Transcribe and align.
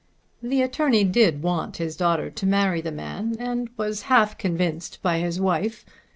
The 0.41 0.63
attorney 0.63 1.03
did 1.03 1.43
want 1.43 1.77
his 1.77 1.95
daughter 1.95 2.31
to 2.31 2.45
marry 2.47 2.81
the 2.81 2.91
man 2.91 3.35
and 3.37 3.69
was 3.77 4.01
half 4.09 4.35
convinced 4.35 4.99
by 5.03 5.19
his 5.19 5.39
wife. 5.39 5.85